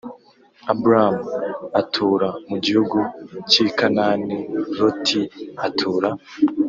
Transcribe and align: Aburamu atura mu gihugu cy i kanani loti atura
Aburamu 0.71 1.21
atura 1.81 2.29
mu 2.49 2.57
gihugu 2.65 2.97
cy 3.49 3.57
i 3.67 3.69
kanani 3.77 4.37
loti 4.77 5.21
atura 5.67 6.09